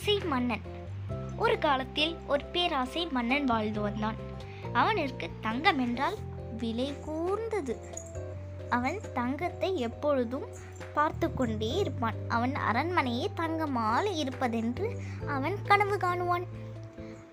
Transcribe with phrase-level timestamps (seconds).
[0.00, 0.62] பேராசை மன்னன்.
[1.36, 4.18] ஒரு காலத்தில் ஒரு பேராசை மன்னன் வாழ்ந்து வந்தான்.
[4.72, 6.16] அவனிற்கு தங்கம் என்றால்
[6.60, 7.74] விலை கூர்ந்தது.
[8.68, 10.46] அவன் தங்கத்தை எப்பொழுதும்
[10.94, 12.18] பார்த்து கொண்டே இருப்பான்.
[12.28, 14.88] அவன் அரண்மனையே தங்கமால் இருப்பதென்று
[15.36, 16.46] அவன் கனவு காணுவான்.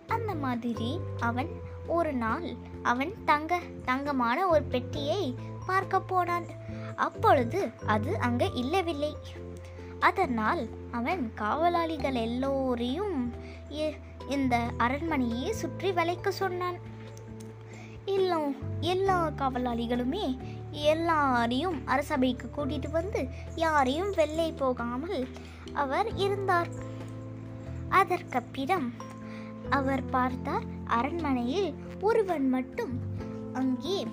[0.08, 0.92] அந்த மாதிரி
[1.30, 1.52] அவன்
[2.00, 2.50] ஒரு நாள்
[2.84, 5.24] அவன் தங்க தங்கமான ஒரு பெட்டியை
[5.66, 6.50] பார்க்க போனான்.
[7.08, 9.14] அப்பொழுது அது அங்கே இல்லவில்லை.
[10.00, 13.34] அதனால் அவன் காவலாளிகள் எல்லோரையும்
[14.28, 16.78] இந்த அரண்மனையை சுற்றி வளைக்க சொன்னான்.
[18.06, 18.40] எல்லா
[18.80, 20.26] எல்லா காவலாளிகளுமே
[20.72, 25.28] எல்லாரையும் அரசபைக்கு கூட்டிட்டு வந்து யாரையும் வெள்ளை போகாமல்
[25.74, 26.70] அவர் இருந்தார்.
[27.90, 28.94] அதற்கப்பிறம்
[29.70, 32.94] அவர் பார்த்தார் அரண்மனையில் ஒருவன் மட்டும்
[33.54, 34.08] அங்கே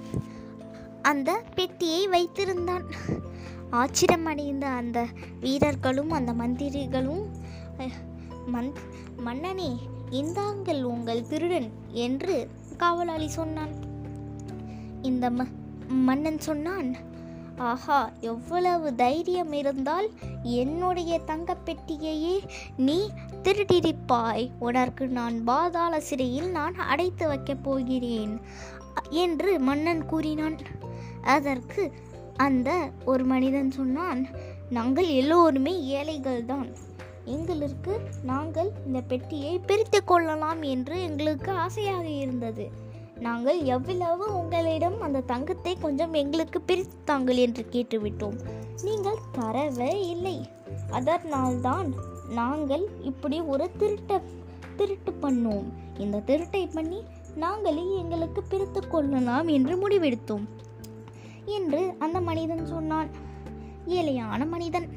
[1.02, 2.86] அந்த பெட்டியை வைத்திருந்தான்.
[3.80, 4.98] ஆச்சரியமடைந்த அந்த
[5.40, 7.24] வீரர்களும் அந்த மந்திரிகளும்
[8.54, 8.70] மந்
[9.26, 9.70] மன்னனே
[10.20, 11.68] இந்தாங்கள் உங்கள் திருடன்
[12.06, 12.36] என்று
[12.76, 13.74] காவலாளி சொன்னான்.
[15.02, 15.46] இந்த ம
[16.08, 16.90] மன்னன் சொன்னான்
[17.70, 20.08] ஆஹா எவ்வளவு தைரியம் இருந்தால்
[20.42, 22.36] என்னுடைய தங்கப்பெட்டியையே
[22.76, 22.96] நீ
[23.42, 28.34] திருடிருப்பாய் உனக்கு நான் பாதாள சிறையில் நான் அடைத்து வைக்கப் போகிறேன்
[29.24, 30.58] என்று மன்னன் கூறினான்.
[31.36, 31.82] அதற்கு
[32.36, 34.26] அந்த ஒரு மனிதன் சொன்னான்
[34.70, 36.68] நாங்கள் எல்லோருமே ஏழைகள் தான்
[37.24, 42.70] எங்களுக்கு நாங்கள் இந்த பெட்டியை பிரித்து கொள்ளலாம் என்று எங்களுக்கு ஆசையாக இருந்தது.
[43.18, 48.38] நாங்கள் எவ்வளவு உங்களிடம் அந்த தங்கத்தை கொஞ்சம் எங்களுக்கு பிரித்து தாங்கள் என்று கேட்டுவிட்டோம்.
[48.82, 50.48] நீங்கள் தரவே இல்லை.
[50.90, 51.94] அதனால்தான்
[52.30, 54.22] நாங்கள் இப்படி ஒரு திருட்ட
[54.76, 55.64] திருட்டு பண்ணோம்.
[55.98, 57.02] இந்த திருட்டை பண்ணி
[57.36, 60.46] நாங்களே எங்களுக்கு பிரித்து கொள்ளலாம் என்று முடிவெடுத்தோம்.
[61.46, 63.08] என்று அந்த மனிதன் சொன்னான்.
[63.86, 64.88] ஏழையான மனிதன்.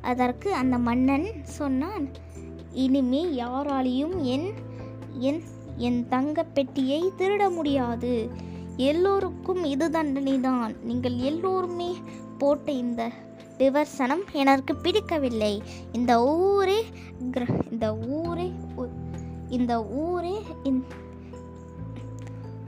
[0.00, 2.08] அதற்கு அந்த மன்னன் சொன்னான்
[2.72, 4.52] இனிமே யாராலையும் என்
[5.18, 5.42] என்
[5.76, 8.30] என் தங்க பெட்டியை திருட முடியாது.
[8.76, 10.82] எல்லோருக்கும் இது தண்டனைதான்.
[10.82, 11.94] நீங்கள் எல்லோருமே
[12.38, 13.10] போட்ட இந்த
[13.58, 15.62] விமர்சனம் எனக்கு பிடிக்கவில்லை.
[15.92, 16.84] இந்த ஊரே
[17.30, 18.52] கிர- இந்த ஊரே
[19.48, 20.42] இந்த ஊரே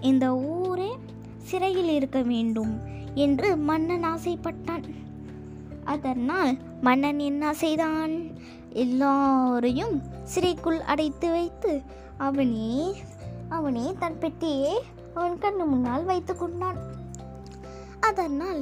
[0.01, 0.97] இந்த ஊரே
[1.37, 2.81] சிறையில் இருக்க வேண்டும்.
[3.25, 4.87] என்று மன்னன் ஆசைப்பட்டான்.
[5.85, 8.15] அதனால் மன்னன் என்ன செய்தான்?
[8.85, 9.97] எல்லாரையும்
[10.33, 11.73] சிறைக்குள் அடைத்து வைத்து
[12.29, 12.73] அவனே
[13.49, 14.75] அவனே தன் பெட்டியை
[15.15, 16.81] அவன் கண்ணு முன்னால் வைத்து கொண்டான்.
[18.09, 18.61] அதனால்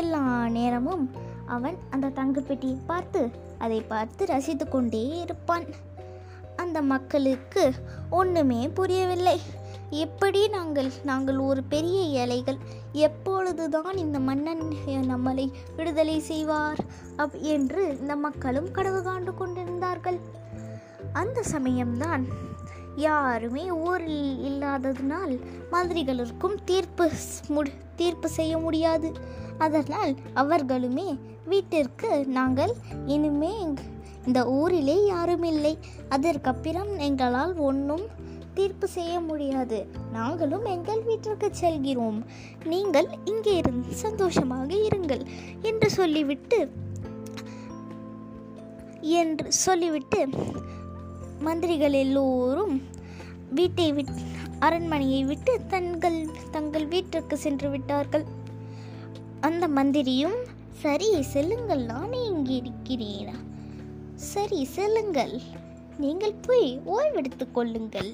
[0.00, 0.24] எல்லா
[0.56, 1.04] நேரமும்
[1.46, 3.22] அவன் அந்த தங்க பெட்டியை பார்த்து
[3.58, 5.66] அதை பார்த்து ரசித்து கொண்டே இருப்பான்.
[6.56, 7.64] அந்த மக்களுக்கு
[8.20, 9.38] ஒன்றுமே புரியவில்லை.
[9.92, 12.56] எப்படி நாங்கள் நாங்கள் ஒரு பெரிய ஏழைகள்?
[12.92, 16.78] எப்பொழுதுதான் இந்த மன்னன் நம்மளை விடுதலை செய்வார்
[17.16, 20.18] அப் என்று இந்த மக்களும் கனவு காண்டு கொண்டிருந்தார்கள்.
[21.12, 22.24] அந்த சமயம்தான்
[22.96, 25.40] யாருமே ஊரில் இல்லாததினால்
[25.72, 27.10] மந்திரிகளுக்கும் தீர்ப்பு
[27.48, 29.12] முடி தீர்ப்பு செய்ய முடியாது.
[29.58, 32.72] அதனால் அவர்களுமே வீட்டிற்கு நாங்கள்
[33.06, 33.68] இனிமே
[34.26, 35.78] இந்த ஊரிலே யாரும் இல்லை.
[36.08, 38.20] அதற்கப்புறம் எங்களால் ஒன்றும்
[38.56, 39.78] தீர்ப்பு செய்ய முடியாது.
[40.16, 42.18] நாங்களும் எங்கள் வீட்டிற்கு செல்கிறோம்.
[42.72, 45.22] நீங்கள் இங்கே இருந்து சந்தோஷமாக இருங்கள்
[45.70, 46.60] என்று சொல்லிவிட்டு
[49.22, 50.20] என்று சொல்லிவிட்டு
[51.46, 52.74] மந்திரிகள் எல்லோரும்
[53.58, 54.12] வீட்டை விட்
[54.66, 56.18] அரண்மனையை விட்டு தங்கள்
[56.54, 58.26] தங்கள் வீட்டிற்கு சென்று விட்டார்கள்.
[59.48, 60.38] அந்த மந்திரியும்
[60.82, 63.40] சரி செல்லுங்கள் நானே இங்கே இருக்கிறேன்.
[64.30, 65.34] சரி செல்லுங்கள்.
[66.02, 68.10] நீங்கள் போய் ஓய்வெடுத்துக் கொள்ளுங்கள்.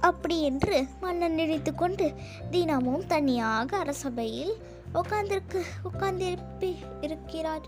[0.00, 2.12] அப்படி என்று மன்னன் நினைத்து கொண்டு
[2.50, 4.52] தினமும் தனியாக அரசபையில்
[4.94, 7.66] உட்கார்ந்திருக்கு உட்கார்ந்திருப்பி இருக்கிறார்.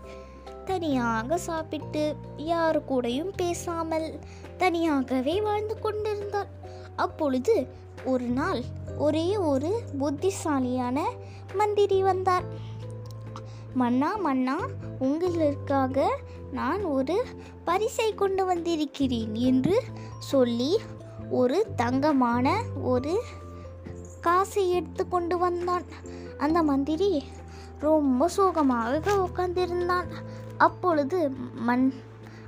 [0.65, 4.19] தனியாக சாப்பிட்டு யாரு கூடயும் பேசாமல்
[4.57, 6.51] தனியாகவே வாழ்ந்து கொண்டிருந்தார்.
[6.95, 7.67] அப்பொழுது
[8.05, 8.61] ஒரு நாள்
[8.97, 11.05] ஒரே ஒரு புத்திசாலியான
[11.53, 12.43] மந்திரி வந்தார்.
[13.73, 14.57] மன்னா மன்னா
[14.99, 16.19] உங்களுக்காக
[16.51, 17.25] நான் ஒரு
[17.63, 19.83] பரிசை கொண்டு வந்திருக்கிறேன் என்று
[20.19, 20.79] சொல்லி
[21.29, 23.21] ஒரு தங்கமான ஒரு
[24.21, 25.83] காசை எடுத்து கொண்டு வந்தான்.
[26.37, 27.23] அந்த மந்திரி
[27.79, 30.09] ரொம்ப சோகமாக உட்கார்ந்திருந்தான்.
[30.57, 31.93] அப்பொழுது மன்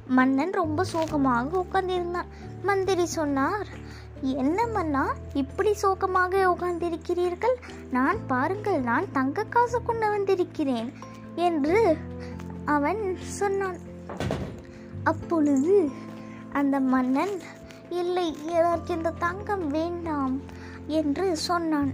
[0.08, 2.32] மன்னன் ரொம்ப சோகமாக உட்கார்ந்திருந்தான்.
[2.64, 3.68] மந்திரி சொன்னார்
[4.22, 7.56] என்ன மன்னா இப்படி சோகமாக உட்கார்ந்திருக்கிறீர்கள்?
[7.92, 10.94] நான் பாருங்கள் நான் தங்க காசு கொண்டு வந்திருக்கிறேன்
[11.36, 11.98] என்று
[12.66, 13.78] அவன் சொன்னான்.
[15.04, 15.90] அப்பொழுது
[16.54, 17.42] அந்த மன்னன்
[17.90, 20.42] இல்லை எனக்கு இந்த தங்கம் வேண்டாம்
[20.88, 21.94] என்று சொன்னான்.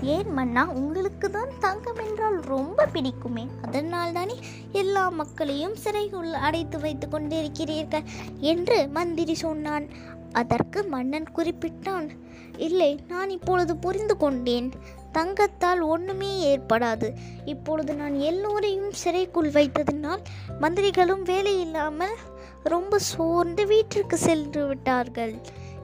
[0.00, 3.48] ஏன் மன்னா உங்களுக்கு தான் தங்கம் என்றால் ரொம்ப பிடிக்குமே.
[3.62, 4.36] அதனால் தானே
[4.72, 8.02] எல்லா மக்களையும் சிறைக்குள் அடைத்து வைத்து கொண்டிருக்கிறீர்கள்
[8.40, 9.86] என்று மந்திரி சொன்னான்.
[10.32, 12.08] அதற்கு மன்னன் குறிப்பிட்டான்
[12.56, 14.72] இல்லை நான் இப்பொழுது புரிந்து கொண்டேன்.
[15.12, 17.10] தங்கத்தால் ஒன்றுமே ஏற்படாது.
[17.44, 20.20] இப்பொழுது நான் எல்லோரையும் சிறைக்குள் வைத்ததினால்
[20.60, 22.16] மந்திரிகளும் வேலை இல்லாமல்
[22.64, 25.34] ரொம்ப சோர்ந்து வீட்டிற்கு சென்று விட்டார்கள்.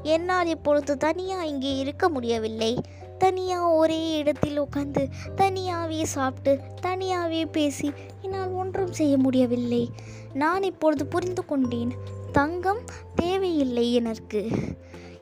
[0.02, 2.78] என்னால் இப்பொழுது தனியாக இங்கே இருக்க முடியவில்லை.
[3.18, 7.92] தனியாக ஒரே இடத்தில் உட்காந்து தனியாகவே சாப்பிட்டு தனியாகவே பேசி
[8.22, 9.90] என்னால் ஒன்றும் செய்ய முடியவில்லை.
[10.32, 11.92] நான் இப்பொழுது புரிந்து கொண்டேன்
[12.32, 12.82] தங்கம்
[13.14, 14.50] தேவையில்லை எனக்கு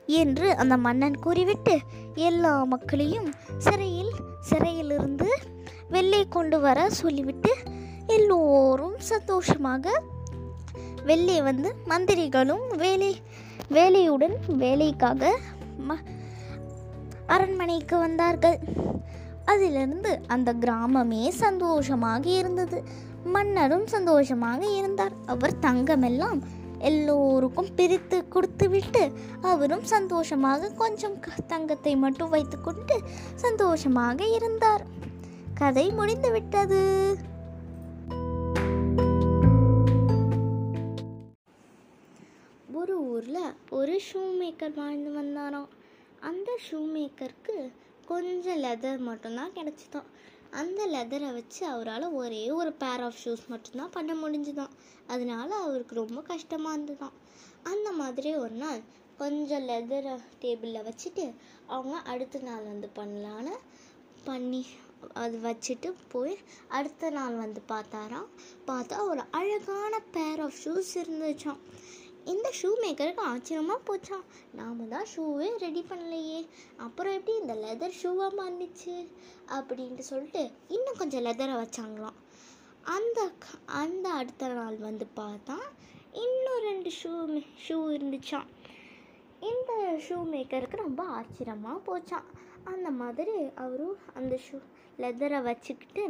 [0.05, 1.79] என்று அந்த மன்னன் கூறிவிட்டு
[2.15, 5.29] எல்லா மக்களையும் சிறையில் சிறையிலிருந்து
[5.89, 7.51] வெளியே கொண்டு வர சொல்லிவிட்டு
[8.07, 10.01] எல்லோரும் சந்தோஷமாக
[11.05, 13.21] வெளியே வந்து மந்திரிகளும் வேலை
[13.69, 15.37] வேலையுடன் வேலைக்காக
[15.89, 15.95] ம
[17.27, 18.59] அரண்மனைக்கு வந்தார்கள்.
[19.45, 22.83] அதிலிருந்து அந்த கிராமமே சந்தோஷமாக இருந்தது.
[23.23, 25.11] மன்னரும் சந்தோஷமாக இருந்தார்.
[25.25, 26.41] அவர் தங்கமெல்லாம்
[26.77, 29.11] எல்லோருக்கும் பிரித்து கொடுத்துவிட்டு
[29.41, 33.01] அவரும் சந்தோஷமாக கொஞ்சம் க- தங்கத்தை மட்டும் வைத்துக்கொண்டு
[33.35, 34.85] சந்தோஷமாக இருந்தார்.
[35.53, 36.31] கதை முடிந்து
[42.75, 45.67] ஒரு ஊரில் ஒரு ஷூ மேக்கர் வாழ்ந்து வந்தாராம்.
[46.19, 47.71] அந்த ஷூ மேக்கருக்கு
[48.05, 50.03] கொஞ்சம் லெதர் மட்டும்தான் கிடச்சிதான்.
[50.51, 54.69] அந்த லெதரை வச்சு அவரால் ஒரே ஒரு பேர் ஆஃப் ஷூஸ் மட்டும்தான் பண்ண முடிஞ்சுதான்.
[55.07, 57.15] அதனால அவருக்கு ரொம்ப கஷ்டமாக இருந்ததாம்
[57.63, 58.79] அந்த மாதிரி ஒரு நாள்
[59.17, 61.33] கொஞ்சம் லெதரை டேபிளில் வச்சுட்டு
[61.67, 63.57] அவங்க அடுத்த நாள் வந்து பண்ணலான்னு
[64.23, 64.65] பண்ணி
[65.13, 66.37] அது வச்சுட்டு போய்
[66.67, 68.27] அடுத்த நாள் வந்து பார்த்தாராம்.
[68.67, 71.57] பார்த்தா ஒரு அழகான பேர் ஆஃப் ஷூஸ் இருந்துச்சாம்.
[72.33, 76.39] இந்த ஷூ மேக்கருக்கு ஆச்சரியமாக போச்சான் நாம தான் ஷூவே ரெடி பண்ணலையே.
[76.77, 78.95] அப்புறம் எப்படி இந்த லெதர் ஷூவாக மாறிச்சு
[79.57, 82.19] அப்படின்ட்டு சொல்லிட்டு இன்னும் கொஞ்சம் லெதரை வச்சாங்களாம்.
[82.95, 83.19] அந்த
[83.81, 85.57] அந்த அடுத்த நாள் வந்து பார்த்தா
[86.25, 87.13] இன்னும் ரெண்டு ஷூ
[87.65, 88.47] ஷூ இருந்துச்சாம்.
[89.51, 89.71] இந்த
[90.07, 92.29] ஷூ மேக்கருக்கு ரொம்ப ஆச்சரியமாக போச்சான்
[92.73, 94.57] அந்த மாதிரி அவரும் அந்த ஷூ
[94.99, 96.05] லெதரை வச்சுக்கிட்டு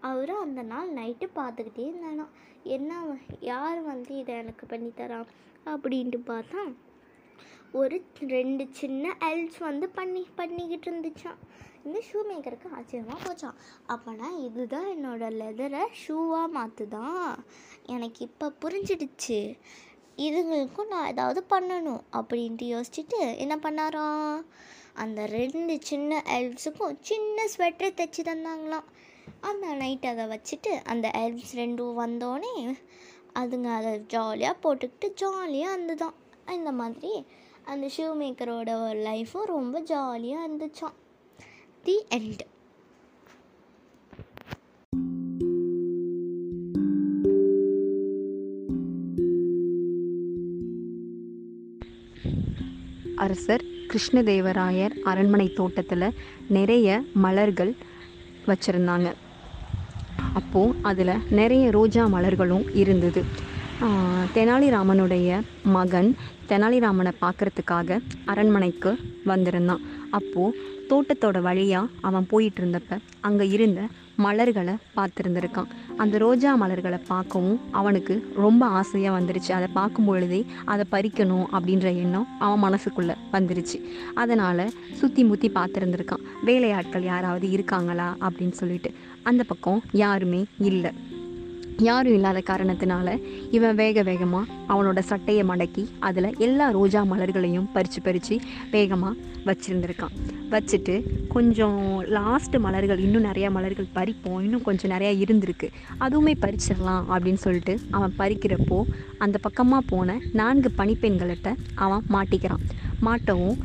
[0.00, 2.26] அவரும் அந்த நாள் நைட்டு பார்த்துக்கிட்டே இருந்தானா
[2.76, 2.92] என்ன
[3.40, 5.18] யார் வந்து இதை எனக்கு பண்ணித்தரா
[5.64, 6.62] அப்படின்ட்டு பார்த்தா
[7.72, 7.96] ஒரு
[8.28, 11.40] ரெண்டு சின்ன எல்ஸ் வந்து பண்ணி பண்ணிக்கிட்டு இருந்துச்சான்
[11.84, 13.56] இந்த ஷூ மேக்கருக்கு ஆச்சரியமாக போச்சான்
[13.88, 17.34] அப்போனா இதுதான் என்னோடய லெதரை ஷூவாக மாற்றுதான்
[17.86, 19.40] எனக்கு இப்போ புரிஞ்சிடுச்சு.
[20.16, 24.44] இதுங்களுக்கும் நான் ஏதாவது பண்ணணும் அப்படின்ட்டு யோசிச்சுட்டு என்ன பண்ணாராம்?
[24.94, 28.88] அந்த ரெண்டு சின்ன எல்ப்ஸுக்கும் சின்ன ஸ்வெட்டர் தைச்சி தந்தாங்களாம்.
[29.40, 32.76] அந்த நைட் அதை வச்சுட்டு அந்த எல்ப்ஸ் ரெண்டும் வந்தோடனே
[33.40, 36.16] அதுங்க அதை ஜாலியாக போட்டுக்கிட்டு ஜாலியாக இருந்துதான்.
[36.58, 37.12] இந்த மாதிரி
[37.72, 38.70] அந்த ஷூ மேக்கரோட
[39.08, 40.98] லைஃப்பும் ரொம்ப ஜாலியாக இருந்துச்சான்
[41.82, 42.44] தி எண்ட்
[53.24, 56.14] அரசர் கிருஷ்ணதேவராயர் அரண்மனை தோட்டத்தில்
[56.48, 56.88] நிறைய
[57.24, 57.72] மலர்கள்
[58.46, 59.08] வச்சுருந்தாங்க.
[60.40, 63.22] அப்போது அதில் நிறைய ரோஜா மலர்களும் இருந்தது.
[64.36, 65.28] தெனாலிராமனுடைய
[65.76, 66.10] மகன்
[66.50, 67.98] தெனாலிராமனை பார்க்கறதுக்காக
[68.32, 68.90] அரண்மனைக்கு
[69.32, 69.82] வந்திருந்தான்.
[70.18, 70.56] அப்போது
[70.90, 73.80] தோட்டத்தோட வழியாக அவன் போயிட்டு இருந்தப்ப அங்கே இருந்த
[74.24, 75.70] மலர்களை பார்த்துருந்துருக்கான்.
[76.02, 79.50] அந்த ரோஜா மலர்களை பார்க்கவும் அவனுக்கு ரொம்ப ஆசையாக வந்துருச்சு.
[79.58, 80.40] அதை பார்க்கும் பொழுதே
[80.72, 83.80] அதை பறிக்கணும் அப்படின்ற எண்ணம் அவன் மனசுக்குள்ளே வந்துருச்சு.
[84.22, 84.64] அதனால்
[85.00, 86.24] சுற்றி முற்றி பார்த்துருந்துருக்கான்.
[86.50, 88.92] வேலையாட்கள் யாராவது இருக்காங்களா அப்படின்னு சொல்லிட்டு.
[89.24, 90.40] அந்த பக்கம் யாருமே
[90.70, 90.92] இல்லை.
[91.78, 93.12] யாரும் இல்லாத காரணத்தினால
[93.50, 98.36] இவன் வேக வேகமாக அவனோட சட்டையை மடக்கி அதில் எல்லா ரோஜா மலர்களையும் பறித்து பறித்து
[98.70, 99.14] வேகமாக
[99.46, 100.14] வச்சுருந்துருக்கான்.
[100.50, 100.94] வச்சுட்டு
[101.28, 101.78] கொஞ்சம்
[102.16, 104.40] லாஸ்ட்டு மலர்கள் இன்னும் நிறையா மலர்கள் பறிப்போம்.
[104.42, 105.68] இன்னும் கொஞ்சம் நிறையா இருந்திருக்கு.
[106.00, 108.80] அதுவுமே பறிச்சிடலாம் அப்படின்னு சொல்லிட்டு அவன் பறிக்கிறப்போ
[109.18, 112.64] அந்த பக்கமாக போன நான்கு பணிப்பெண்கள்கிட்ட அவன் மாட்டிக்கிறான்.
[113.04, 113.58] மாட்டவும்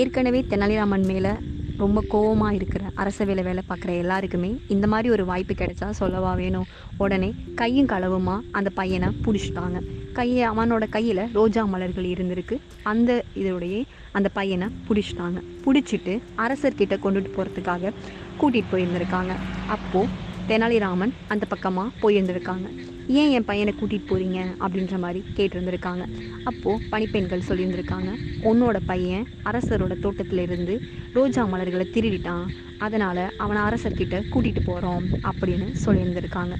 [0.00, 1.32] ஏற்கனவே தெனாலிராமன் மேலே
[1.82, 6.66] ரொம்ப கோவமாக இருக்கிற அரச வேலை வேலை பார்க்குற எல்லாருக்குமே இந்த மாதிரி ஒரு வாய்ப்பு கிடைச்சா சொல்லவா வேணும்?
[6.96, 9.78] உடனே கையும் களவுமா அந்த பையனை பிடிச்சிட்டாங்க.
[10.18, 12.56] கையை அவனோட கையில் ரோஜா மலர்கள் இருந்திருக்கு.
[12.92, 13.10] அந்த
[13.42, 13.80] இதோடையே
[14.12, 15.38] அந்த பையனை பிடிச்சிட்டாங்க.
[15.64, 17.92] பிடிச்சிட்டு அரசர்கிட்ட கொண்டுட்டு போகிறதுக்காக
[18.40, 19.32] கூட்டிகிட்டு போயிருந்திருக்காங்க.
[19.76, 22.66] அப்போது தெனாலிராமன் அந்த பக்கமாக போயிருந்திருக்காங்க.
[23.08, 26.04] ஏன் என் பையனை கூட்டிகிட்டு போகிறீங்க அப்படின்ற மாதிரி கேட்டிருந்திருக்காங்க.
[26.44, 28.10] அப்போது பணிப்பெண்கள் சொல்லியிருந்திருக்காங்க.
[28.42, 30.80] உன்னோட பையன் அரசரோட தோட்டத்தில் இருந்து
[31.12, 32.46] ரோஜா மலர்களை திருடிட்டான்.
[32.78, 36.56] அதனால் அவனை அரசர்கிட்ட கூட்டிகிட்டு போகிறோம் அப்படின்னு சொல்லியிருந்திருக்காங்க.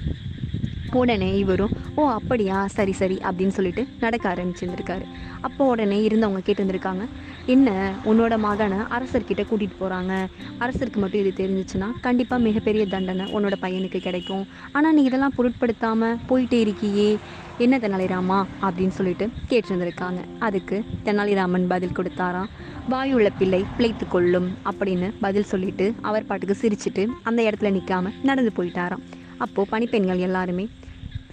[0.97, 2.67] உடனே இவரும் ஓ அப்படியா?
[2.67, 5.05] சரி சரி அப்படின்னு சொல்லிட்டு நடக்க ஆரம்பிச்சிருந்திருக்காரு.
[5.41, 7.05] அப்போ உடனே இருந்தவங்க கேட்டிருந்திருக்காங்க
[7.45, 10.13] என்ன உன்னோட மகனை அரசர்கிட்ட கூட்டிகிட்டு போகிறாங்க
[10.59, 14.47] அரசருக்கு மட்டும் இது தெரிஞ்சிச்சுன்னா கண்டிப்பாக மிகப்பெரிய தண்டனை உன்னோட பையனுக்கு கிடைக்கும்.
[14.71, 17.17] ஆனால் நீ இதெல்லாம் பொருட்படுத்தாமல் போயிட்டே இருக்கியே.
[17.57, 18.45] என்ன தெனாலிராமா?
[18.61, 20.21] அப்படின்னு சொல்லிட்டு கேட்டிருந்திருக்காங்க.
[20.39, 22.51] அதுக்கு தெனாலிராமன் பதில் கொடுத்தாராம்
[22.89, 29.03] வாயுள்ள பிள்ளை பிழைத்து கொள்ளும் அப்படின்னு பதில் சொல்லிட்டு அவர் பாட்டுக்கு சிரிச்சிட்டு அந்த இடத்துல நிற்காம நடந்து போயிட்டாராம்.
[29.37, 30.69] அப்போது பணிப்பெண்கள் எல்லாருமே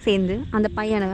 [0.01, 1.07] சேர்ந்து அந்த பையனை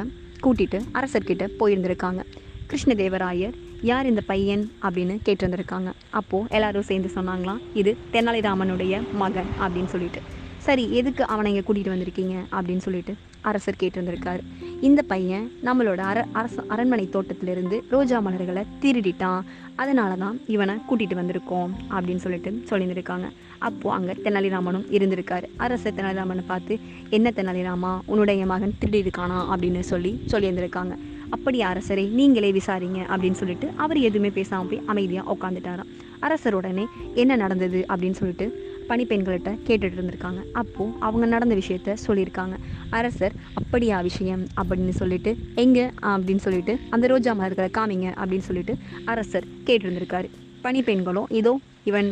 [0.44, 2.22] கூட்டிட்டு அரசர்கிட்ட போயிருந்திருக்காங்க.
[2.70, 4.64] கிருஷ்ணதேவராயர் யார் இந்த பையன்?
[4.82, 5.90] அப்படின்னு கேட்டிருந்திருக்காங்க.
[6.10, 10.22] அப்போது எல்லாரும் சேர்ந்து சொன்னாங்களாம் இது தெனாலிராமனுடைய மகன் அப்படின்னு சொல்லிட்டு.
[10.58, 12.36] சரி எதுக்கு அவனை இங்கே கூட்டிகிட்டு வந்திருக்கீங்க?
[12.52, 13.14] அப்படின்னு சொல்லிட்டு
[13.50, 14.42] அரசர் கேட்டிருந்திருக்காரு.
[14.88, 19.42] இந்த பையன் நம்மளோட அர அரச அரண்மனை தோட்டத்திலிருந்து ரோஜா மலர்களை திருடிட்டான்.
[19.82, 23.28] அதனால தான் இவனை கூட்டிகிட்டு வந்திருக்கோம் அப்படின்னு சொல்லிட்டு சொல்லியிருந்திருக்காங்க.
[23.68, 25.48] அப்போது அங்கே தெனாலிராமனும் இருந்திருக்காரு.
[25.66, 26.76] அரசர் தெனாலிராமனை பார்த்து
[27.18, 29.40] என்ன தெனாலிராமா உன்னுடைய மகன் திருடி இருக்கானா?
[29.52, 30.96] அப்படின்னு சொல்லி சொல்லியிருந்திருக்காங்க.
[31.36, 35.90] அப்படி அரசரை நீங்களே விசாரிங்க அப்படின்னு சொல்லிட்டு அவர் எதுவுமே பேசாமல் போய் அமைதியாக உட்காந்துட்டாராம்
[36.26, 36.86] அரசர் உடனே
[37.22, 37.80] என்ன நடந்தது?
[37.90, 38.46] அப்படின்னு சொல்லிட்டு
[38.90, 42.56] பணிப்பெண்கள்கிட்ட கேட்டுட்டு இருந்திருக்காங்க அப்போது அவங்க நடந்த விஷயத்த சொல்லியிருக்காங்க.
[42.98, 45.86] அரசர் அப்படியா விஷயம் அப்படின்னு சொல்லிட்டு எங்கே?
[46.14, 48.76] அப்படின்னு சொல்லிட்டு அந்த ரோஜா மரத்தில் காமிங்க அப்படின்னு சொல்லிட்டு
[49.14, 50.30] அரசர் கேட்டிருந்திருக்காரு
[50.64, 51.54] பணிப்பெண்களும் இதோ
[51.90, 52.10] இவன்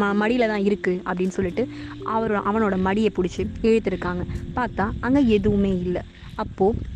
[0.00, 1.62] ம மடியில் தான் இருக்குது அப்படின்னு சொல்லிட்டு
[2.14, 4.22] அவர் அவனோட மடியை பிடிச்சி இழுத்துருக்காங்க.
[4.56, 6.02] பார்த்தா அங்கே எதுவுமே இல்லை.
[6.34, 6.90] அப்போது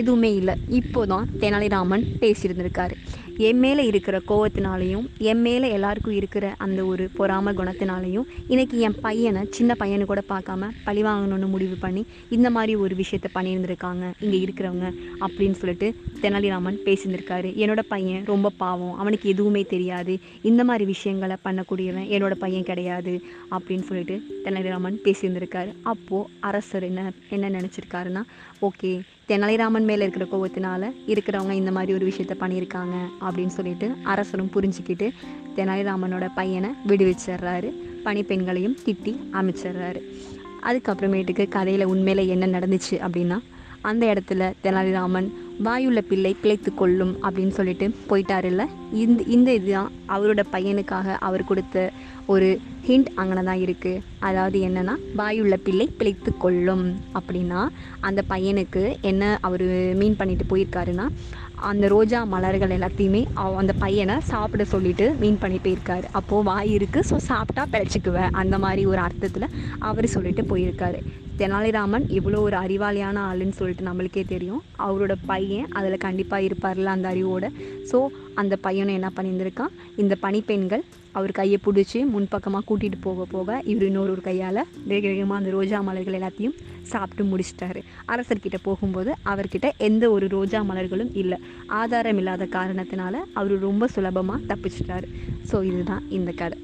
[0.00, 0.54] எதுவுமே இல்லை.
[0.78, 2.94] இப்போ தான் தெனாலிராமன் பேசியிருந்திருக்காரு.
[3.38, 9.42] என் மேலே இருக்கிற கோவத்தினாலையும் என் மேலே எல்லாருக்கும் இருக்கிற அந்த ஒரு பொறாம குணத்தினாலையும் இன்றைக்கி என் பையனை
[9.50, 14.88] சின்ன பையனை கூட பார்க்காம பழி வாங்கணும்னு முடிவு பண்ணி இந்த மாதிரி ஒரு விஷயத்த பண்ணியிருந்திருக்காங்க இங்கே இருக்கிறவங்க
[15.20, 15.88] அப்படின்னு சொல்லிட்டு
[16.24, 17.50] தெனாலிராமன் பேசியிருந்திருக்காரு.
[17.62, 18.98] என்னோட பையன் ரொம்ப பாவம்.
[18.98, 20.18] அவனுக்கு எதுவுமே தெரியாது.
[20.42, 23.14] இந்த மாதிரி விஷயங்களை பண்ணக்கூடியவன் என்னோட பையன் கிடையாது
[23.50, 25.72] அப்படின்னு சொல்லிட்டு தெனாலிராமன் பேசியிருந்திருக்காரு.
[25.82, 28.22] அப்போது அரசர் என்ன என்ன நினச்சிருக்காருன்னா
[28.62, 35.10] ஓகே தெனாலிராமன் மேலே இருக்கிற கோபத்தினால இருக்கிறவங்க இந்த மாதிரி ஒரு விஷயத்த பண்ணியிருக்காங்க அப்படின்னு சொல்லிட்டு அரசரும் புரிஞ்சுக்கிட்டு
[35.56, 37.70] தெனாலிராமனோட பையனை விடுவிச்சிடுறாரு.
[38.04, 40.00] பணிப்பெண்களையும் திட்டி அமைச்சிடுறாரு.
[40.62, 43.38] அதுக்கப்புறமேட்டுக்கு கதையில் உண்மையில் என்ன நடந்துச்சு அப்படின்னா
[43.80, 45.28] அந்த இடத்துல தெனாலிராமன்
[45.62, 48.66] வாயுள்ள பிள்ளை பிழைத்து கொள்ளும் அப்படின்னு சொல்லிட்டு போயிட்டாருல்ல.
[48.92, 51.92] இந்த இந்த இதுதான் அவரோட பையனுக்காக அவர் கொடுத்த
[52.26, 56.94] ஒரு ஹிண்ட் அங்கே தான் இருக்குது அதாவது என்னென்னா வாயுள்ள பிள்ளை பிழைத்து கொள்ளும்.
[57.14, 57.68] அப்படின்னா
[58.00, 61.10] அந்த பையனுக்கு என்ன அவர் மீன் பண்ணிட்டு போயிருக்காருன்னா
[61.64, 66.02] அந்த ரோஜா மலர்கள் எல்லாத்தையுமே அவ- அந்த பையனை சாப்பிட சொல்லிட்டு மீன் பண்ணி போயிருக்காரு.
[66.12, 70.98] அப்போது வாய் இருக்குது ஸோ சாப்பிட்டா பிழைச்சிக்குவேன் அந்த மாதிரி ஒரு அர்த்தத்தில் அவர் சொல்லிட்டு போயிருக்காரு.
[71.38, 74.62] தெனாலிராமன் இவ்வளோ ஒரு அறிவாளியான ஆளுன்னு சொல்லிட்டு நம்மளுக்கே தெரியும்.
[74.78, 77.48] அவரோட பையன் அதில் கண்டிப்பாக இருப்பார்ல அந்த அறிவோட.
[77.92, 79.72] ஸோ அந்த பையனை என்ன பண்ணியிருந்திருக்கான்?
[79.96, 80.84] இந்த பணிப்பெண்கள்
[81.18, 85.80] அவர் கையை பிடிச்சி முன்பக்கமாக கூட்டிகிட்டு போக போக இவர் இன்னொரு ஒரு கையால் வேக வேகமாக அந்த ரோஜா
[85.88, 86.56] மலர்கள் எல்லாத்தையும்
[86.92, 87.80] சாப்பிட்டு முடிச்சிட்டாரு.
[88.12, 91.38] அரசர்கிட்ட போகும்போது அவர்கிட்ட எந்த ஒரு ரோஜா மலர்களும் இல்லை.
[91.80, 95.08] ஆதாரம் இல்லாத காரணத்தினால அவர் ரொம்ப சுலபமாக தப்பிச்சிட்டாரு.
[95.52, 96.58] ஸோ இதுதான் இந்த கதை.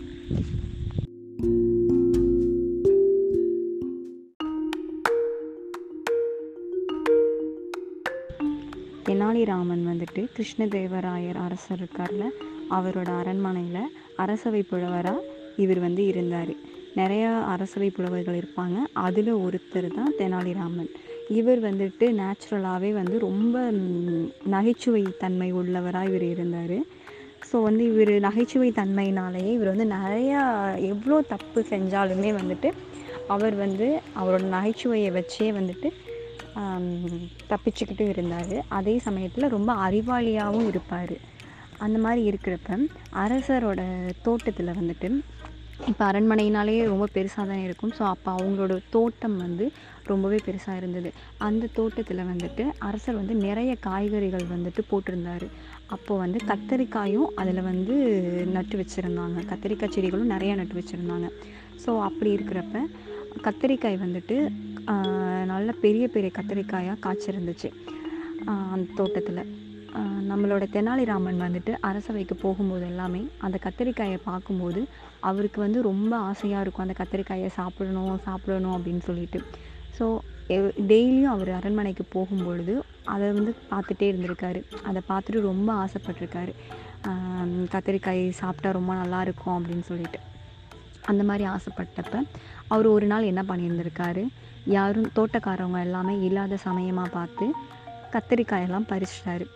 [9.08, 12.24] தெனாலிராமன் வந்துட்டு கிருஷ்ணதேவராயர் அரசர் இருக்கார்ல
[12.76, 13.88] அவரோட அரண்மனையில்
[14.20, 15.26] அரசவை புலவராக
[15.58, 16.52] இவர் வந்து இருந்தார்.
[16.96, 18.76] நிறையா அரசவை புலவர்கள் இருப்பாங்க.
[19.04, 20.90] அதில் ஒருத்தர் தான் தெனாலிராமன்.
[21.30, 23.56] இவர் வந்துட்டு நேச்சுரலாகவே வந்து ரொம்ப
[24.54, 26.78] நகைச்சுவை தன்மை உள்ளவராக இவர் இருந்தார்.
[27.48, 30.40] ஸோ வந்து இவர் நகைச்சுவை தன்மையினாலேயே இவர் வந்து நிறையா
[30.90, 32.70] எவ்வளோ தப்பு செஞ்சாலுமே வந்துட்டு
[33.28, 33.86] அவர் வந்து
[34.20, 35.88] அவரோட நகைச்சுவையை வச்சே வந்துட்டு
[36.56, 36.86] ஆம்,
[37.50, 38.54] தப்பிச்சுக்கிட்டு இருந்தார்.
[38.78, 41.14] அதே சமயத்தில் ரொம்ப அறிவாளியாகவும் இருப்பார்.
[41.84, 42.78] அந்த மாதிரி இருக்கிறப்ப
[43.24, 43.82] அரசரோட
[44.26, 45.08] தோட்டத்தில் வந்துட்டு
[45.90, 47.92] இப்போ அரண்மனையினாலே ரொம்ப பெருசாக தான் இருக்கும்.
[47.98, 49.64] ஸோ அப்போ அவங்களோட தோட்டம் வந்து
[50.10, 51.10] ரொம்பவே பெருசாக இருந்தது.
[51.46, 55.46] அந்த தோட்டத்தில் வந்துட்டு அரசர் வந்து நிறைய காய்கறிகள் வந்துட்டு போட்டிருந்தார்.
[55.96, 57.94] அப்போ வந்து கத்தரிக்காயும் அதில் வந்து
[58.56, 59.38] நட்டு வச்சுருந்தாங்க.
[59.52, 61.30] கத்தரிக்காய் செடிகளும் நிறையா நட்டு வச்சுருந்தாங்க.
[61.84, 62.84] ஸோ அப்படி இருக்கிறப்ப
[63.46, 64.36] கத்தரிக்காய் வந்துட்டு
[65.52, 67.70] நல்ல பெரிய பெரிய கத்தரிக்காயாக காய்ச்சிருந்துச்சு.
[68.74, 69.42] அந்த தோட்டத்தில்.
[70.30, 74.80] நம்மளோட தெனாலிராமன் வந்துட்டு அரசவைக்கு போகும்போது எல்லாமே அந்த கத்தரிக்காயை பார்க்கும்போது
[75.28, 79.40] அவருக்கு வந்து ரொம்ப ஆசையாக இருக்கும் அந்த கத்திரிக்காயை சாப்பிடணும் சாப்பிடணும் அப்படின்னு சொல்லிட்டு.
[79.98, 80.06] ஸோ
[80.90, 82.74] டெய்லியும் அவர் அரண்மனைக்கு போகும்பொழுது
[83.12, 84.60] அதை வந்து பார்த்துட்டே இருந்திருக்காரு.
[84.88, 86.52] அதை பார்த்துட்டு ரொம்ப ஆசைப்பட்டிருக்காரு.
[87.74, 90.18] கத்திரிக்காய் சாப்பிட்டா ரொம்ப நல்லா இருக்கும் அப்படின்னு சொல்லிட்டு.
[91.10, 92.16] அந்த மாதிரி ஆசைப்பட்டப்ப
[92.74, 94.24] அவர் ஒரு நாள் என்ன பண்ணியிருந்திருக்காரு?
[94.76, 97.46] யாரும் தோட்டக்காரவங்க எல்லாமே இல்லாத சமயமாக பார்த்து
[98.14, 99.46] கத்தரிக்காயெல்லாம் பறிச்சிட்டாரு.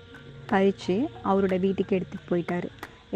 [0.52, 0.96] பறித்து
[1.30, 2.66] அவரோட வீட்டுக்கு எடுத்துகிட்டு போயிட்டார்.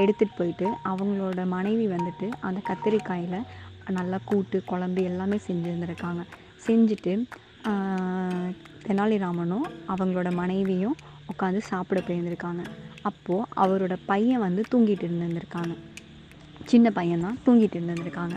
[0.03, 3.39] எடுத்துகிட்டு போயிட்டு அவங்களோட மனைவி வந்துட்டு அந்த கத்திரிக்காயில்
[3.99, 6.23] நல்லா கூட்டு குழம்பு எல்லாமே செஞ்சுருந்துருக்காங்க.
[6.67, 7.13] செஞ்சுட்டு
[8.87, 10.97] தெனாலிராமனும் அவங்களோட மனைவியும்
[11.33, 12.63] உட்காந்து சாப்பிட போயிருந்திருக்காங்க.
[13.09, 15.75] அப்போது அவரோட பையன் வந்து தூங்கிட்டு இருந்திருந்திருக்காங்க.
[16.71, 18.37] சின்ன பையன் தான் தூங்கிட்டு இருந்திருக்காங்க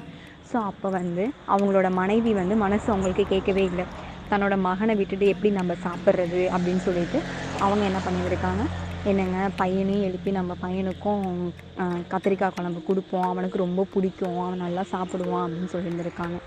[0.50, 3.86] ஸோ அப்போ வந்து அவங்களோட மனைவி வந்து மனசு அவங்களுக்கு கேட்கவே இல்லை.
[4.32, 7.20] தன்னோட மகனை விட்டுட்டு எப்படி நம்ம சாப்பிட்றது அப்படின்னு சொல்லிட்டு
[7.66, 8.64] அவங்க என்ன பண்ணியிருக்காங்க?
[9.12, 11.24] என்னங்க பையனையும் எழுப்பி நம்ம பையனுக்கும்
[12.12, 13.30] கத்திரிக்காய் குழம்பு கொடுப்போம்.
[13.30, 14.38] அவனுக்கு ரொம்ப பிடிக்கும்.
[14.44, 16.38] அவன் நல்லா சாப்பிடுவான் அப்படின்னு சொல்லியிருந்திருக்காங்க.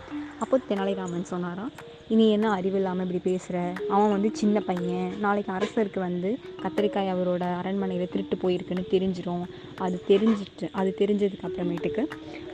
[0.44, 1.72] அப்போ தெனாலிராமன் சொன்னாராம்
[2.14, 3.58] இனி என்ன அறிவு இல்லாமல் இப்படி பேசுகிற
[3.94, 5.12] அவன் வந்து சின்ன பையன்.
[5.24, 6.30] நாளைக்கு அரசருக்கு வந்து
[6.62, 9.44] கத்திரிக்காய் அவரோட அரண்மனையில் திருட்டு போயிருக்குன்னு தெரிஞ்சிடும்
[9.86, 12.04] அது தெரிஞ்சிட்டு அது தெரிஞ்சதுக்கு அப்புறமேட்டுக்கு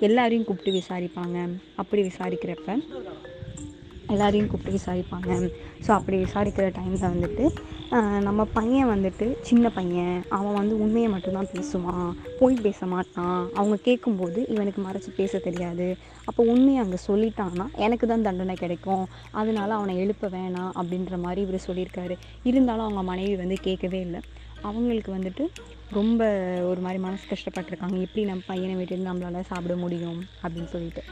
[0.08, 1.38] எல்லாரையும் கூப்பிட்டு விசாரிப்பாங்க.
[1.82, 2.78] அப்படி விசாரிக்கிறப்ப
[4.14, 5.28] எல்லாரையும் கூப்பிட்டு விசாரிப்பாங்க.
[5.84, 7.44] ஸோ அப்படி விசாரிக்கிற டைமில் வந்துட்டு
[8.26, 10.18] நம்ம பையன் வந்துட்டு சின்ன பையன்.
[10.36, 12.10] அவன் வந்து உண்மையை மட்டும்தான் பேசுவான்.
[12.40, 13.40] போய் பேச மாட்டான்.
[13.58, 15.88] அவங்க கேட்கும்போது இவனுக்கு மறைச்சி பேச தெரியாது.
[16.28, 19.04] அப்போ உண்மையை அங்கே சொல்லிட்டான்னா எனக்கு தான் தண்டனை கிடைக்கும்.
[19.40, 22.16] அதனால அவனை எழுப்ப வேணாம் அப்படின்ற மாதிரி இவர் சொல்லியிருக்காரு.
[22.50, 24.22] இருந்தாலும் அவங்க மனைவி வந்து கேட்கவே இல்லை.
[24.68, 25.44] அவங்களுக்கு வந்துட்டு
[25.98, 26.22] ரொம்ப
[26.70, 27.98] ஒரு மாதிரி மனசு கஷ்டப்பட்டிருக்காங்க.
[28.06, 31.04] எப்படி நம்ம பையனை விட்டு நம்மளால் சாப்பிட முடியும் அப்படின்னு சொல்லிட்டு.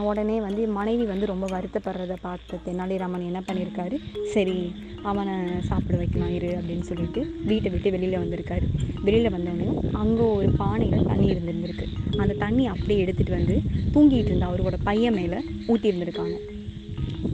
[0.00, 6.50] உடனே வந்து மனைவி வந்து ரொம்ப வருத்தப்படுறத பார்த்து தெனாலிராமன் என்ன பண்ணியிருக்காரு சரி அவனை சாப்பிட வைக்கலாம் இரு
[6.58, 8.66] அப்படின்னு சொல்லிட்டு வீட்டை விட்டு வெளியில் வந்திருக்காரு.
[9.02, 11.86] வெளியில் வந்தோடனே அங்கே ஒரு பானையில் தண்ணி இருந்திருந்திருக்கு.
[12.18, 13.56] அந்த தண்ணி அப்படியே எடுத்துகிட்டு வந்து
[13.94, 16.36] தூங்கிட்டு இருந்த அவரோட பையன் மேலே ஊற்றி இருந்திருக்காங்க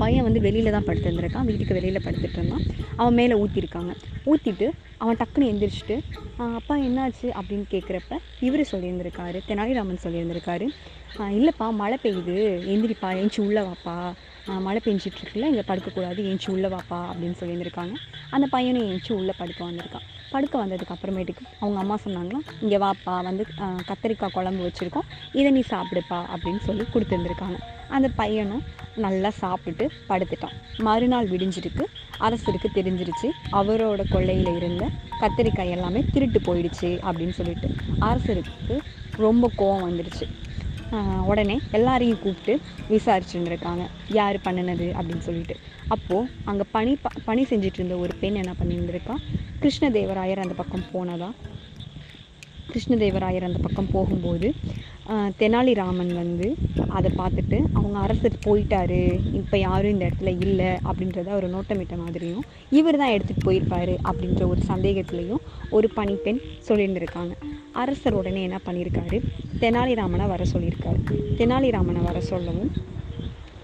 [0.03, 2.65] பையன் வந்து வெளியில் தான் படுத்துருந்துருக்கான் வீட்டுக்கு வெளியில் படுத்துட்டு இருந்தான்.
[3.01, 3.93] அவன் மேலே ஊற்றிருக்காங்க
[4.31, 4.67] ஊற்றிட்டு
[5.03, 5.97] அவன் டக்குன்னு எந்திரிச்சிட்டு
[6.57, 7.27] அப்பா என்னாச்சு?
[7.41, 8.15] அப்படின்னு கேட்குறப்ப
[8.47, 9.39] இவர் சொல்லியிருந்திருக்காரு.
[9.49, 10.67] தெனாலிராமன் சொல்லியிருந்திருக்காரு.
[11.39, 12.37] இல்லைப்பா மழை பெய்யுது.
[12.75, 13.97] எந்திரிப்பா ஏஞ்சி உள்ளே வாப்பா.
[14.67, 16.21] மழை பெஞ்சிட்ருக்குல்ல இங்கே படுக்கக்கூடாது.
[16.31, 17.01] ஏஞ்சி உள்ளே வாப்பா.
[17.11, 17.95] அப்படின்னு சொல்லியிருந்திருக்காங்க.
[18.37, 20.07] அந்த பையனும் ஏஞ்சி உள்ளே படுக்க வந்திருக்கான்.
[20.33, 25.07] படுக்க வந்ததுக்கு அப்புறமேட்டுக்கு அவங்க அம்மா சொன்னாங்கன்னா இங்கே வாப்பா வந்து கத்திரிக்காய் கத்தரிக்காய் குழம்பு வச்சுருக்கோம்.
[25.33, 27.59] இதை நீ சாப்பிடுப்பா அப்படின்னு சொல்லி கொடுத்துருந்துருக்காங்க.
[27.97, 28.65] அந்த பையனும்
[29.05, 30.55] நல்லா சாப்பிட்டுட்டு படுத்துட்டான்.
[30.87, 31.85] மறுநாள் விடிஞ்சிருக்கு.
[32.27, 33.29] அரசருக்கு தெரிஞ்சிருச்சு.
[33.61, 34.85] அவரோட கொள்ளையில் இருந்த
[35.23, 37.69] கத்தரிக்காய் எல்லாமே திருட்டு போயிடுச்சு அப்படின்னு சொல்லிட்டு
[38.09, 38.77] அரசருக்கு
[39.25, 40.27] ரொம்ப கோவம் வந்துடுச்சு
[41.25, 42.55] உடனே எல்லாரையும் கூப்பிட்டு
[42.89, 43.83] விசாரிச்சுருந்துருக்காங்க.
[44.11, 45.57] யார் பண்ணினது அப்படின்னு சொல்லிட்டு.
[45.89, 49.17] அப்போது அங்கே பணி ப பணி செஞ்சுட்டு இருந்த ஒரு பெண் என்ன பண்ணியிருந்திருக்கா
[49.63, 51.31] கிருஷ்ணதேவராயர் அந்த பக்கம் போனதா?
[52.69, 54.49] கிருஷ்ணதேவராயர் அந்த பக்கம் போகும்போது
[55.41, 56.47] தெனாலிராமன் வந்து
[56.97, 58.99] அதை பார்த்துட்டு அவங்க அரசர் போயிட்டாரு.
[59.39, 60.71] இப்போ யாரும் இந்த இடத்துல இல்லை.
[60.89, 62.45] அப்படின்றத ஒரு நோட்டமிட்ட மாதிரியும்
[62.79, 65.43] இவர் தான் எடுத்துகிட்டு போயிருப்பாரு அப்படின்ற ஒரு சந்தேகத்துலேயும்
[65.79, 67.35] ஒரு பணிப்பெண் சொல்லியிருந்திருக்காங்க.
[67.83, 69.19] அரசர் உடனே என்ன பண்ணியிருக்காரு?
[69.65, 71.01] தெனாலிராமனை வர சொல்லியிருக்காரு.
[71.41, 72.73] தெனாலிராமனை வர சொல்லவும்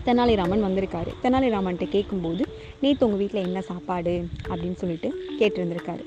[0.08, 1.10] தெனாலிராமன் வந்திருக்காரு.
[1.22, 2.42] தெனாலிராமன்கிட்ட கேட்கும்போது
[2.82, 4.14] நேற்று உங்கள் வீட்டில் என்ன சாப்பாடு?
[4.50, 6.04] அப்படின்னு சொல்லிட்டு கேட்டிருந்திருக்காரு.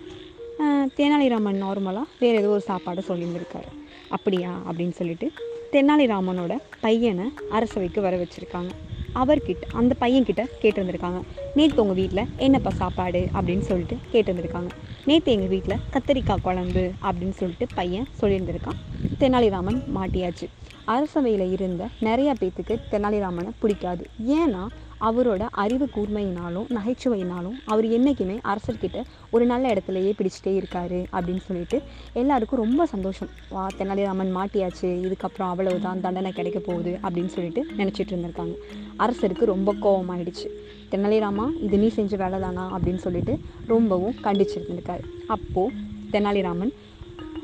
[1.00, 3.70] தெனாலிராமன் நார்மலாக வேறு ஏதோ ஒரு சாப்பாடை சொல்லியிருந்திருக்காரு.
[4.10, 4.62] அப்படியா?
[4.72, 5.32] அப்படின்னு சொல்லிட்டு
[5.72, 8.70] தெனாலிராமனோட பையனை அரசவைக்கு வர வச்சுருக்காங்க.
[9.16, 11.22] அவர்கிட்ட அந்த பையன்கிட்ட கேட்டிருந்திருக்காங்க.
[11.56, 13.28] நேற்று உங்கள் வீட்டில் என்னப்பா சாப்பாடு?
[13.34, 14.70] அப்படின்னு சொல்லிட்டு கேட்டிருந்திருக்காங்க.
[15.06, 18.80] நேற்று எங்கள் வீட்டில் கத்தரிக்காய் குழம்பு அப்படின்னு சொல்லிட்டு பையன் சொல்லியிருந்திருக்கான்.
[19.20, 20.48] தெனாலிராமன் மாட்டியாச்சு.
[20.88, 24.08] அரசவையில் இருந்த நிறையா பேத்துக்கு தெனாலிராமனை பிடிக்காது.
[24.28, 24.68] ஏன்னா
[25.02, 31.82] அவரோட அறிவு கூர்மையினாலும் நகைச்சுவையினாலும் அவர் என்றைக்குமே அரசர்கிட்ட ஒரு நல்ல இடத்துலையே பிடிச்சிட்டே இருக்காரு அப்படின்னு சொல்லிட்டு
[32.14, 33.30] எல்லாருக்கும் ரொம்ப சந்தோஷம்.
[33.50, 38.56] வா தெனாலிராமன் மாட்டியாச்சு இதுக்கப்புறம் அவ்வளவுதான் தண்டனை கிடைக்க போகுது அப்படின்னு சொல்லிட்டு நினச்சிட்டு இருந்திருக்காங்க.
[39.00, 40.50] அரசருக்கு ரொம்ப கோபமாயிடுச்சு
[40.92, 45.06] தெனாலிராமா இது நீ செஞ்ச வேலை தானா அப்படின்னு சொல்லிட்டு ரொம்பவும் கண்டிச்சிருந்திருக்காரு.
[45.28, 45.74] அப்போது
[46.12, 46.74] தெனாலிராமன்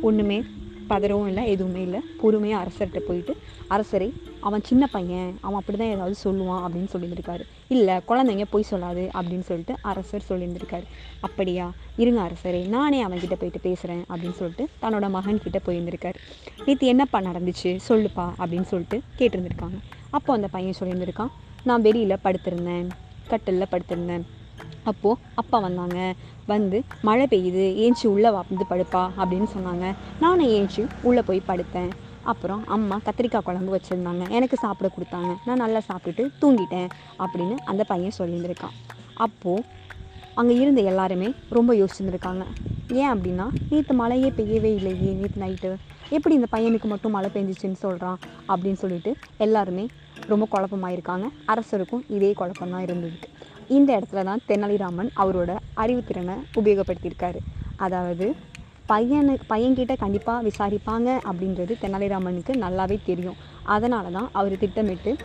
[0.01, 0.43] ஒன்றுமே
[0.89, 1.99] பதறவும் இல்லை எதுவுமே இல்லை.
[2.21, 3.33] பொறுமையாக அரசர்கிட்ட போயிட்டு
[3.67, 7.43] அரசரை அவன் சின்ன பையன் அவன் அப்படி தான் ஏதாவது சொல்லுவான் அப்படின்னு சொல்லியிருந்திருக்காரு.
[7.67, 10.85] இல்லை குழந்தைங்க பொய் சொல்லாது அப்படின்னு சொல்லிட்டு அரசர் சொல்லியிருந்திருக்காரு.
[11.19, 16.19] அப்படியா இருங்க அரசரே நானே அவன்கிட்ட போயிட்டு பேசுகிறேன் அப்படின்னு சொல்லிட்டு தன்னோட மகன்கிட்ட போயிருந்திருக்காரு.
[16.65, 17.71] நேற்று என்னப்பா நடந்துச்சு?
[17.89, 19.79] சொல்லுப்பா அப்படின்னு சொல்லிட்டு கேட்டிருந்திருக்காங்க.
[20.09, 22.87] அப்போ அந்த பையன் சொல்லியிருந்திருக்கான் நான் வெளியில் படுத்திருந்தேன்
[23.27, 24.25] கட்டிலில் படுத்திருந்தேன்
[24.83, 26.13] அப்போது அப்பா வந்தாங்க.
[26.45, 27.65] வந்து மழை பெய்யுது.
[27.83, 29.09] ஏஞ்சி உள்ளே வந்து படுப்பா.
[29.17, 29.95] அப்படின்னு சொன்னாங்க.
[30.19, 31.89] நானும் ஏஞ்சி உள்ளே போய் படுத்தேன்.
[32.23, 34.29] அப்புறம் அம்மா கத்திரிக்காய் குழம்பு வச்சுருந்தாங்க.
[34.29, 35.35] எனக்கு சாப்பிட கொடுத்தாங்க.
[35.45, 38.75] நான் நல்லா சாப்பிட்டுட்டு தூங்கிட்டேன் அப்படின்னு அந்த பையன் சொல்லியிருந்திருக்கான்.
[39.13, 39.63] அப்போது
[40.33, 42.43] அங்கே இருந்த எல்லாருமே ரொம்ப யோசிச்சுருந்துருக்காங்க.
[42.91, 45.11] ஏன் அப்படின்னா நேற்று மழையே பெய்யவே இல்லையே.
[45.11, 45.75] நேற்று நைட்டு
[46.09, 49.87] எப்படி இந்த பையனுக்கு மட்டும் மழை பெஞ்சிச்சுன்னு சொல்கிறான் அப்படின்னு சொல்லிட்டு எல்லாருமே
[50.27, 51.27] ரொம்ப குழப்பமாயிருக்காங்க.
[51.45, 53.29] அரசருக்கும் இதே குழப்பம் தான் இருந்திருக்கு
[53.69, 57.39] இந்த இடத்துல தான் தெனாலிராமன் அவரோட அறிவுத்திறனை உபயோகப்படுத்தியிருக்காரு.
[57.77, 58.35] அதாவது
[58.89, 63.37] பையனு பையன்கிட்ட கண்டிப்பாக விசாரிப்பாங்க அப்படின்றது தெனாலிராமனுக்கு நல்லாவே தெரியும்.
[63.63, 65.15] அதனால தான் அவர் திட்டமிட்டு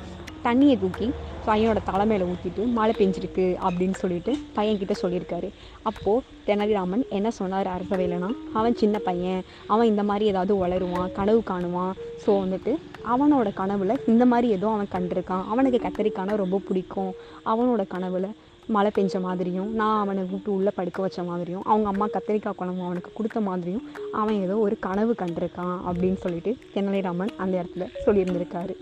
[0.45, 1.09] தண்ணியை தூக்கி
[1.49, 5.49] பையனோட தலைமையில் ஊற்றிட்டு மழை பெஞ்சிருக்கு அப்படின்னு சொல்லிட்டு பையன்கிட்ட சொல்லியிருக்காரு.
[5.91, 9.41] அப்போது தெனாலிராமன் என்ன சொன்னார் அரசவையிலனா அவன் சின்ன பையன்
[9.73, 11.95] அவன் இந்த மாதிரி ஏதாவது வளருவான் கனவு காணுவான்.
[12.25, 12.75] ஸோ வந்துட்டு
[13.15, 15.47] அவனோட கனவில் இந்த மாதிரி ஏதோ அவன் கண்டிருக்கான்.
[15.53, 17.13] அவனுக்கு கத்தரிக்கான ரொம்ப பிடிக்கும்.
[17.53, 18.31] அவனோட கனவில்
[18.75, 23.11] மழை பெஞ்ச மாதிரியும் நான் அவனை விட்டு உள்ளே படுக்க வச்ச மாதிரியும் அவங்க அம்மா கத்திரிக்காய் குழம்பு அவனுக்கு
[23.19, 23.87] கொடுத்த மாதிரியும்
[24.21, 28.75] அவன் ஏதோ ஒரு கனவு கண்டிருக்கான் அப்படின்னு சொல்லிட்டு தெனாலிராமன் அந்த இடத்துல சொல்லியிருந்திருக்காரு.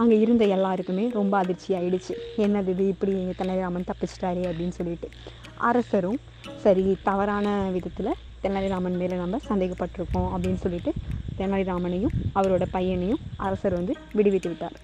[0.00, 2.14] அங்கே இருந்த எல்லாருக்குமே ரொம்ப அதிர்ச்சி ஆயிடுச்சு.
[2.44, 5.08] என்னது இது இப்படி தெனாலிராமன் தப்பிச்சிட்டாரு அப்படின்னு சொல்லிட்டு.
[5.68, 6.18] அரசரும்
[6.64, 10.92] சரி தவறான விதத்தில் தெனாலிராமன் மேலே நம்ம சந்தேகப்பட்டிருக்கோம் அப்படின்னு சொல்லிட்டு
[11.38, 14.76] தெனாலிராமனையும் அவரோட பையனையும் அரசர் வந்து விடுவித்து விட்டார்.